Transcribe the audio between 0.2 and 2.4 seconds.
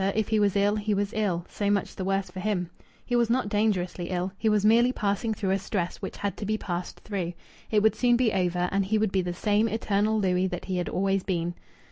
he was ill, he was ill. So much the worse for